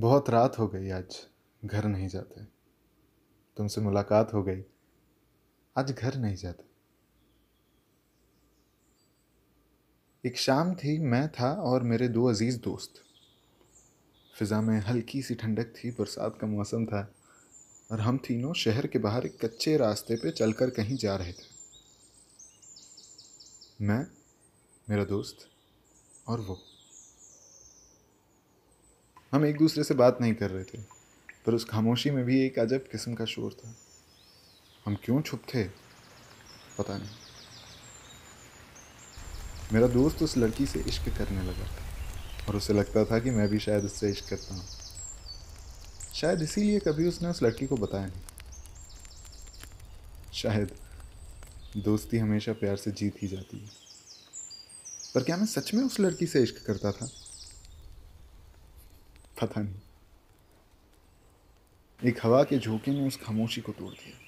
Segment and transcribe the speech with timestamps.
[0.00, 1.26] बहुत रात हो गई आज
[1.64, 2.44] घर नहीं जाते।
[3.56, 4.62] तुमसे मुलाकात हो गई।
[5.78, 6.64] आज घर नहीं जाते।
[10.28, 12.94] एक शाम थी, मैं था और मेरे दो अज़ीज़ दोस्त।
[14.34, 17.14] फिजा में हल्की सी ठंडक थी, बरसात का मौसम था
[17.92, 21.46] और हम तीनों शहर के बाहर एक कच्चे रास्ते पे चलकर कहीं जा रहे थे।
[23.80, 24.06] मैं,
[24.90, 25.48] मेरा दोस्त
[26.28, 26.62] और वो।
[29.32, 30.78] हम एक दूसरे से बात नहीं कर रहे थे,
[31.46, 33.76] पर उस खामोशी में भी एक अजब किस्म का शोर था।
[34.86, 35.64] हम क्यों छुप थे?
[36.78, 37.08] पता नहीं।
[39.72, 41.82] मेरा दोस्त उस लड़की से इश्क करने लगा था
[42.48, 44.66] और उसे लगता था कि मैं भी शायद उससे इश्क करता हूँ।
[46.14, 48.20] शायद इसीलिए कभी उसने उस लड़की को बताया नहीं।
[50.32, 50.74] शायद
[51.76, 53.70] दोस्ती हमेशा प्यार से जीत ही जाती है।
[55.14, 57.10] पर क्या मैं सच में उस लड़की से इश्क करता था?
[59.40, 59.74] पता नहीं।
[62.08, 64.18] एक हवा के झोंके ने उस खामोशी को तोड़ दिया।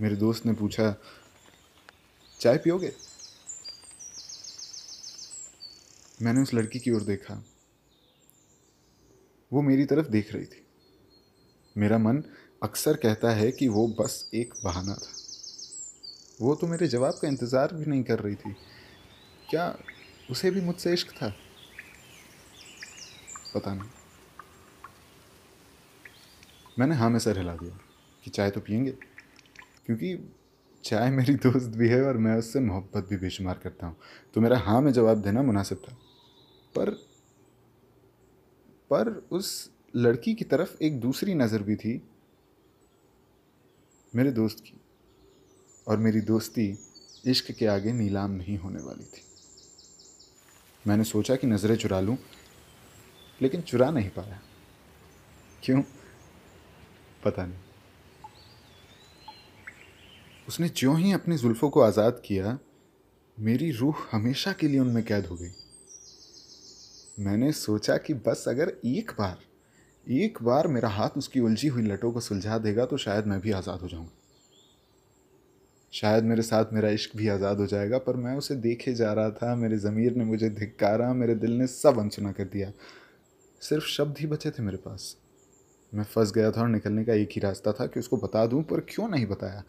[0.00, 0.96] मेरे दोस्त ने पूछा,
[2.40, 2.92] चाय पियोगे?
[6.22, 7.44] मैंने उस लड़की की ओर देखा।
[9.52, 10.66] वो मेरी तरफ़ देख रही थी।
[11.76, 12.22] मेरा मन
[12.62, 15.12] अक्सर कहता है कि वो बस एक बहाना था।
[16.40, 18.56] वो तो मेरे जवाब का इंतज़ार भी नहीं कर रही थी।
[19.50, 19.78] क्या
[20.30, 21.34] उसे भी मुझसे इश्क था?
[23.54, 23.90] पता नहीं।
[26.78, 27.78] मैंने हाँ में सर हिला दिया
[28.24, 28.90] कि चाय तो पियेंगे।
[29.86, 30.30] क्योंकि
[30.84, 33.96] चाय मेरी दोस्त भी है और मैं उससे मोहब्बत भी बेशुमार करता हूँ।
[34.34, 35.96] तो मेरा हाँ में जवाब देना मुनासिब था।
[36.74, 36.90] पर
[38.90, 42.02] पर उस लड़की की तरफ़ एक दूसरी नज़र भी थी
[44.14, 44.80] मेरे दोस्त की।
[45.88, 46.78] और मेरी दोस्ती
[47.26, 49.22] इश्क के आगे नीलाम नहीं होने वाली थी।
[50.88, 52.16] मैंने सोचा कि नज़रें चुरा लूँ,
[53.42, 54.40] लेकिन चुरा नहीं पाया।
[55.62, 55.82] क्यों?
[57.26, 57.64] पता नहीं।
[60.48, 62.58] उसने ज्यों ही अपनी जुल्फ़ों को आज़ाद किया,
[63.36, 65.50] मेरी रूह हमेशा के लिए उनमें कैद हो गई।
[67.20, 69.44] मैंने सोचा कि बस अगर एक बार
[70.06, 73.50] एक बार मेरा हाथ उसकी उलझी हुई लटों को सुलझा देगा तो शायद मैं भी
[73.52, 74.10] आज़ाद हो जाऊँगा।
[75.92, 79.30] शायद मेरे साथ मेरा इश्क भी आज़ाद हो जाएगा, पर मैं उसे देखे जा रहा
[79.30, 82.70] था, मेरे ज़मीर ने मुझे धिक्कारा, मेरे दिल ने सब अनसुना कर दिया।
[83.62, 85.16] सिर्फ़ शब्द ही बचे थे मेरे पास।
[85.94, 88.62] मैं फंस गया था और निकलने का एक ही रास्ता था कि उसको बता दूँ,
[88.62, 89.64] पर क्यों नहीं बताया?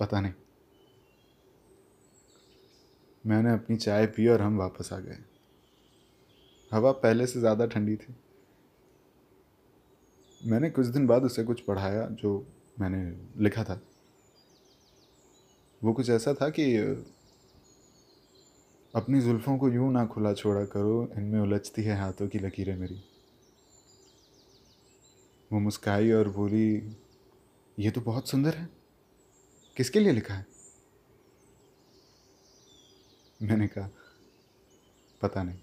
[0.00, 0.32] पता नहीं।
[3.26, 5.18] मैंने अपनी चाय पी और हम वापस आ गए।
[6.72, 8.14] हवा पहले से ज़्यादा ठंडी थी।
[10.46, 12.46] मैंने कुछ दिन बाद उसे कुछ पढ़ाया, जो
[12.80, 13.80] मैंने लिखा था।
[15.82, 16.76] वो कुछ ऐसा था कि,
[18.94, 23.02] अपनी जुल्फ़ों को यूँ ना खुला छोड़ा करो, इनमें उलझती है हाथों की लकीरें मेरी।
[25.52, 26.96] वो मुस्काई और बोली,
[27.78, 28.68] ये तो बहुत सुंदर है।
[29.76, 30.46] किसके लिए लिखा है?
[33.42, 33.90] मैंने कहा,
[35.22, 35.58] पता नहीं।